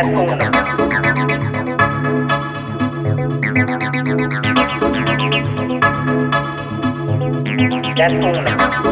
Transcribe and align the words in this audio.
That's 0.00 0.14
cool. 0.14 0.26
That's 7.96 8.78
cool. 8.78 8.89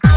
you. 0.05 0.16